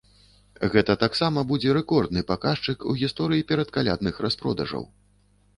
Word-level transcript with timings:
Гэта 0.75 0.95
таксама 1.03 1.43
будзе 1.51 1.75
рэкордны 1.77 2.23
паказчык 2.31 2.89
у 2.93 2.97
гісторыі 3.03 3.47
перадкалядных 3.53 4.15
распродажаў. 4.29 4.83